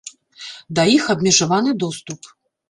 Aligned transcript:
Да 0.79 0.85
іх 0.95 1.05
абмежаваны 1.15 1.71
доступ. 1.85 2.33